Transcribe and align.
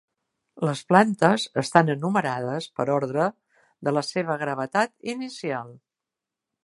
Les 0.67 0.79
plantes 0.91 1.43
estan 1.61 1.91
enumerades 1.95 2.69
per 2.79 2.87
ordre 2.95 3.27
de 3.89 3.93
la 3.99 4.03
seva 4.09 4.39
gravetat 4.45 4.95
inicial. 5.15 5.71